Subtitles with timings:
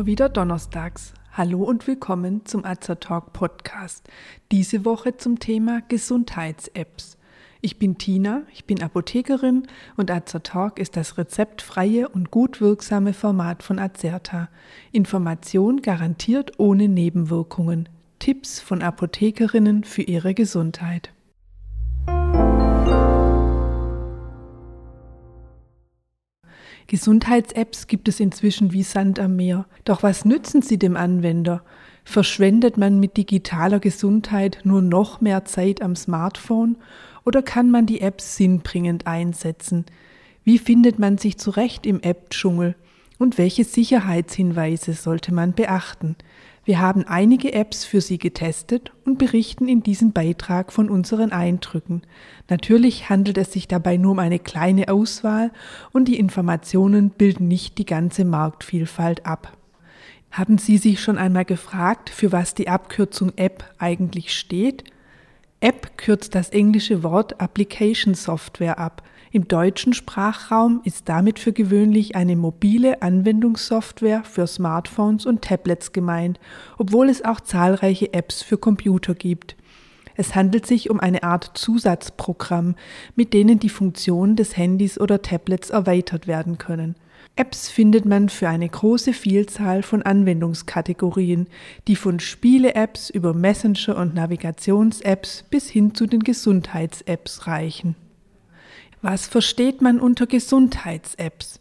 [0.00, 1.12] Immer wieder donnerstags.
[1.34, 4.08] Hallo und willkommen zum Azertalk Podcast.
[4.50, 7.18] Diese Woche zum Thema Gesundheits-Apps.
[7.60, 9.66] Ich bin Tina, ich bin Apothekerin
[9.98, 14.48] und Azertalk ist das rezeptfreie und gut wirksame Format von Azerta.
[14.90, 17.86] Information garantiert ohne Nebenwirkungen.
[18.20, 21.12] Tipps von Apothekerinnen für ihre Gesundheit.
[26.86, 29.66] Gesundheits-Apps gibt es inzwischen wie Sand am Meer.
[29.84, 31.62] Doch was nützen sie dem Anwender?
[32.04, 36.76] Verschwendet man mit digitaler Gesundheit nur noch mehr Zeit am Smartphone
[37.24, 39.86] oder kann man die Apps sinnbringend einsetzen?
[40.42, 42.74] Wie findet man sich zurecht im App-Dschungel?
[43.18, 46.16] Und welche Sicherheitshinweise sollte man beachten?
[46.70, 52.02] Wir haben einige Apps für Sie getestet und berichten in diesem Beitrag von unseren Eindrücken.
[52.48, 55.50] Natürlich handelt es sich dabei nur um eine kleine Auswahl
[55.90, 59.58] und die Informationen bilden nicht die ganze Marktvielfalt ab.
[60.30, 64.84] Haben Sie sich schon einmal gefragt, für was die Abkürzung App eigentlich steht?
[65.58, 69.02] App kürzt das englische Wort Application Software ab.
[69.32, 76.40] Im deutschen Sprachraum ist damit für gewöhnlich eine mobile Anwendungssoftware für Smartphones und Tablets gemeint,
[76.78, 79.54] obwohl es auch zahlreiche Apps für Computer gibt.
[80.16, 82.74] Es handelt sich um eine Art Zusatzprogramm,
[83.14, 86.96] mit denen die Funktionen des Handys oder Tablets erweitert werden können.
[87.36, 91.46] Apps findet man für eine große Vielzahl von Anwendungskategorien,
[91.86, 97.94] die von Spiele-Apps über Messenger- und Navigations-Apps bis hin zu den Gesundheits-Apps reichen.
[99.02, 101.60] Was versteht man unter Gesundheits-Apps?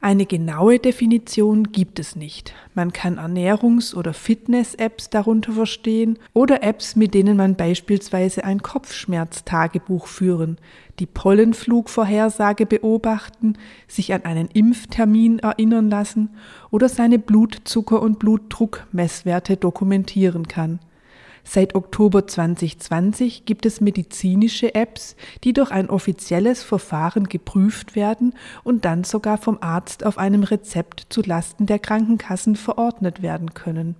[0.00, 2.54] Eine genaue Definition gibt es nicht.
[2.74, 10.06] Man kann Ernährungs- oder Fitness-Apps darunter verstehen oder Apps, mit denen man beispielsweise ein Kopfschmerztagebuch
[10.06, 10.56] führen,
[10.98, 16.30] die Pollenflugvorhersage beobachten, sich an einen Impftermin erinnern lassen
[16.70, 20.78] oder seine Blutzucker- und Blutdruckmesswerte dokumentieren kann.
[21.50, 28.84] Seit Oktober 2020 gibt es medizinische Apps, die durch ein offizielles Verfahren geprüft werden und
[28.84, 33.96] dann sogar vom Arzt auf einem Rezept zu Lasten der Krankenkassen verordnet werden können.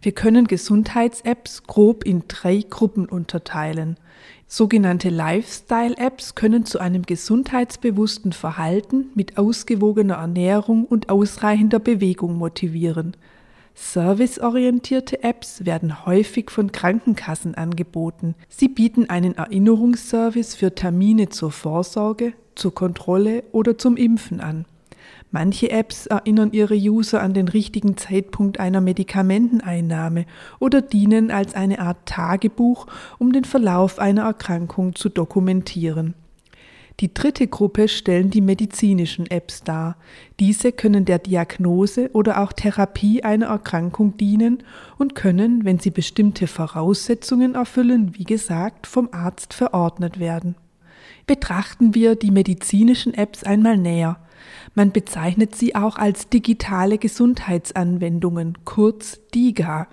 [0.00, 3.98] Wir können Gesundheits-Apps grob in drei Gruppen unterteilen.
[4.46, 13.14] Sogenannte Lifestyle-Apps können zu einem gesundheitsbewussten Verhalten mit ausgewogener Ernährung und ausreichender Bewegung motivieren.
[13.74, 18.34] Serviceorientierte Apps werden häufig von Krankenkassen angeboten.
[18.48, 24.66] Sie bieten einen Erinnerungsservice für Termine zur Vorsorge, zur Kontrolle oder zum Impfen an.
[25.30, 30.26] Manche Apps erinnern ihre User an den richtigen Zeitpunkt einer Medikamenteneinnahme
[30.58, 32.86] oder dienen als eine Art Tagebuch,
[33.18, 36.14] um den Verlauf einer Erkrankung zu dokumentieren.
[37.02, 39.96] Die dritte Gruppe stellen die medizinischen Apps dar.
[40.38, 44.62] Diese können der Diagnose oder auch Therapie einer Erkrankung dienen
[44.98, 50.54] und können, wenn sie bestimmte Voraussetzungen erfüllen, wie gesagt, vom Arzt verordnet werden.
[51.26, 54.20] Betrachten wir die medizinischen Apps einmal näher.
[54.74, 59.88] Man bezeichnet sie auch als digitale Gesundheitsanwendungen, kurz DIGA.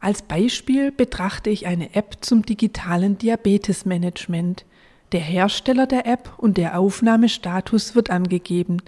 [0.00, 4.64] Als Beispiel betrachte ich eine App zum digitalen Diabetesmanagement.
[5.14, 8.78] Der Hersteller der App und der Aufnahmestatus wird angegeben.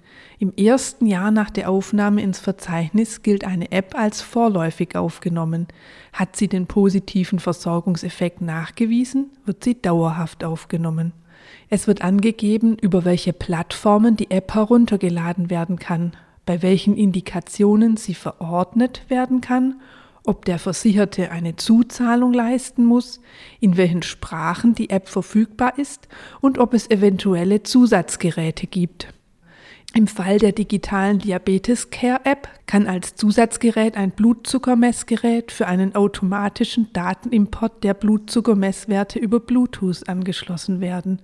[0.40, 5.68] Im ersten Jahr nach der Aufnahme ins Verzeichnis gilt eine App als vorläufig aufgenommen.
[6.12, 11.12] Hat sie den positiven Versorgungseffekt nachgewiesen, wird sie dauerhaft aufgenommen.
[11.70, 16.10] Es wird angegeben, über welche Plattformen die App heruntergeladen werden kann,
[16.44, 19.76] bei welchen Indikationen sie verordnet werden kann
[20.26, 23.20] ob der Versicherte eine Zuzahlung leisten muss,
[23.60, 26.08] in welchen Sprachen die App verfügbar ist
[26.40, 29.08] und ob es eventuelle Zusatzgeräte gibt.
[29.94, 36.92] Im Fall der digitalen Diabetes Care App kann als Zusatzgerät ein Blutzuckermessgerät für einen automatischen
[36.92, 41.22] Datenimport der Blutzuckermesswerte über Bluetooth angeschlossen werden.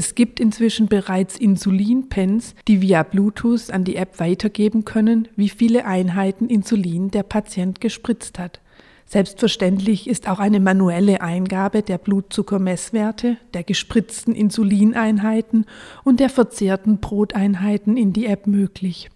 [0.00, 5.84] Es gibt inzwischen bereits Insulinpens, die via Bluetooth an die App weitergeben können, wie viele
[5.84, 8.62] Einheiten Insulin der Patient gespritzt hat.
[9.04, 15.66] Selbstverständlich ist auch eine manuelle Eingabe der Blutzuckermesswerte, der gespritzten Insulineinheiten
[16.02, 19.10] und der verzehrten Broteinheiten in die App möglich.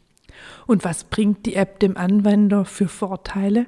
[0.66, 3.64] Und was bringt die App dem Anwender für Vorteile?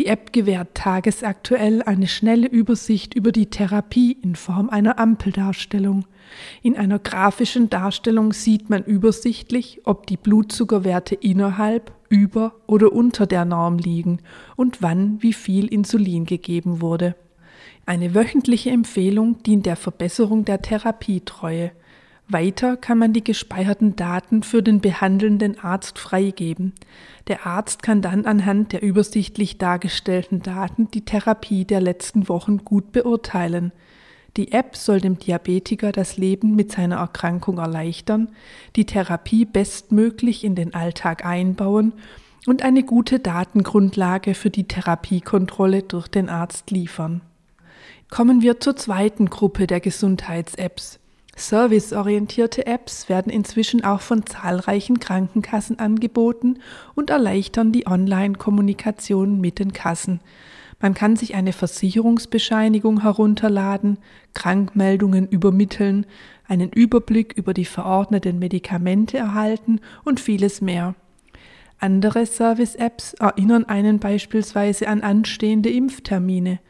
[0.00, 6.06] Die App gewährt tagesaktuell eine schnelle Übersicht über die Therapie in Form einer Ampeldarstellung.
[6.62, 13.44] In einer grafischen Darstellung sieht man übersichtlich, ob die Blutzuckerwerte innerhalb, über oder unter der
[13.44, 14.20] Norm liegen
[14.56, 17.14] und wann wie viel Insulin gegeben wurde.
[17.84, 21.72] Eine wöchentliche Empfehlung dient der Verbesserung der Therapietreue.
[22.32, 26.72] Weiter kann man die gespeicherten Daten für den behandelnden Arzt freigeben.
[27.28, 32.92] Der Arzt kann dann anhand der übersichtlich dargestellten Daten die Therapie der letzten Wochen gut
[32.92, 33.72] beurteilen.
[34.36, 38.28] Die App soll dem Diabetiker das Leben mit seiner Erkrankung erleichtern,
[38.76, 41.92] die Therapie bestmöglich in den Alltag einbauen
[42.46, 47.22] und eine gute Datengrundlage für die Therapiekontrolle durch den Arzt liefern.
[48.08, 50.99] Kommen wir zur zweiten Gruppe der Gesundheits-Apps.
[51.40, 56.58] Serviceorientierte Apps werden inzwischen auch von zahlreichen Krankenkassen angeboten
[56.94, 60.20] und erleichtern die Online-Kommunikation mit den Kassen.
[60.80, 63.98] Man kann sich eine Versicherungsbescheinigung herunterladen,
[64.34, 66.06] Krankmeldungen übermitteln,
[66.46, 70.94] einen Überblick über die verordneten Medikamente erhalten und vieles mehr.
[71.78, 76.60] Andere Service-Apps erinnern einen beispielsweise an anstehende Impftermine.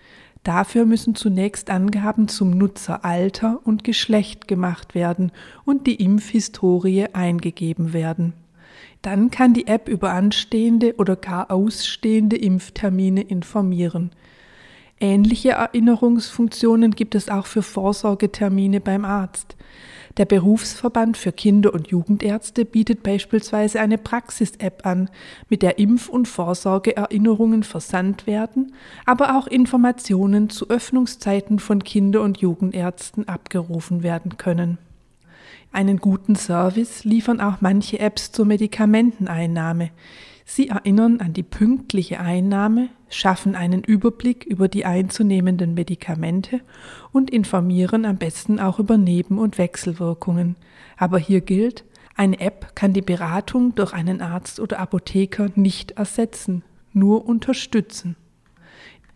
[0.43, 5.33] Dafür müssen zunächst Angaben zum Nutzeralter und Geschlecht gemacht werden
[5.65, 8.33] und die Impfhistorie eingegeben werden.
[9.03, 14.13] Dann kann die App über anstehende oder gar ausstehende Impftermine informieren.
[15.03, 19.57] Ähnliche Erinnerungsfunktionen gibt es auch für Vorsorgetermine beim Arzt.
[20.19, 25.09] Der Berufsverband für Kinder- und Jugendärzte bietet beispielsweise eine Praxis-App an,
[25.49, 28.75] mit der Impf- und Vorsorgeerinnerungen versandt werden,
[29.07, 34.77] aber auch Informationen zu Öffnungszeiten von Kinder- und Jugendärzten abgerufen werden können.
[35.73, 39.91] Einen guten Service liefern auch manche Apps zur Medikamenteneinnahme.
[40.45, 46.61] Sie erinnern an die pünktliche Einnahme, schaffen einen Überblick über die einzunehmenden Medikamente
[47.13, 50.57] und informieren am besten auch über Neben- und Wechselwirkungen.
[50.97, 51.85] Aber hier gilt,
[52.17, 56.63] eine App kann die Beratung durch einen Arzt oder Apotheker nicht ersetzen,
[56.93, 58.17] nur unterstützen.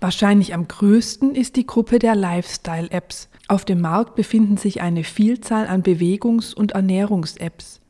[0.00, 3.28] Wahrscheinlich am größten ist die Gruppe der Lifestyle-Apps.
[3.48, 7.80] Auf dem Markt befinden sich eine Vielzahl an Bewegungs- und Ernährungs-Apps.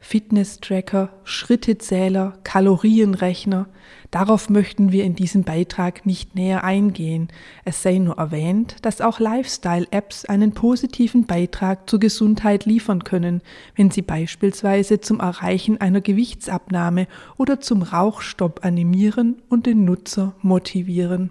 [0.00, 3.68] Fitness-Tracker, Schrittezähler, Kalorienrechner.
[4.10, 7.28] Darauf möchten wir in diesem Beitrag nicht näher eingehen.
[7.64, 13.42] Es sei nur erwähnt, dass auch Lifestyle-Apps einen positiven Beitrag zur Gesundheit liefern können,
[13.76, 21.30] wenn sie beispielsweise zum Erreichen einer Gewichtsabnahme oder zum Rauchstopp animieren und den Nutzer motivieren.